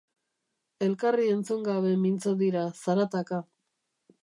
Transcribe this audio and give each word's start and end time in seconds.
Elkarri 0.85 1.27
entzun 1.33 1.61
gabe 1.67 1.93
mintzo 2.07 2.33
dira, 2.41 2.65
zarataka. 2.85 3.43